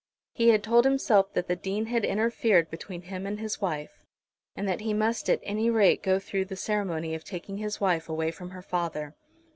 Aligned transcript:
He 0.33 0.47
had 0.47 0.63
told 0.63 0.83
himself 0.85 1.31
that 1.33 1.47
the 1.47 1.55
Dean 1.55 1.85
had 1.85 2.03
interfered 2.03 2.71
between 2.71 3.03
him 3.03 3.27
and 3.27 3.39
his 3.39 3.61
wife, 3.61 4.03
and 4.55 4.67
that 4.67 4.79
he 4.81 4.95
must 4.95 5.29
at 5.29 5.39
any 5.43 5.69
rate 5.69 6.01
go 6.01 6.17
through 6.17 6.45
the 6.45 6.55
ceremony 6.55 7.13
of 7.13 7.23
taking 7.23 7.57
his 7.59 7.79
wife 7.79 8.09
away 8.09 8.31
from 8.31 8.49
her 8.49 8.63
father. 8.63 9.13